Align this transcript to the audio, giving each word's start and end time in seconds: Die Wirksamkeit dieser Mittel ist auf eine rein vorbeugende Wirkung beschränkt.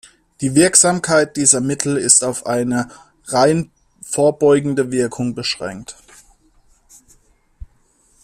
Die 0.41 0.55
Wirksamkeit 0.55 1.37
dieser 1.37 1.61
Mittel 1.61 1.95
ist 1.95 2.23
auf 2.23 2.47
eine 2.47 2.87
rein 3.27 3.69
vorbeugende 4.01 4.89
Wirkung 4.91 5.35
beschränkt. 5.35 5.95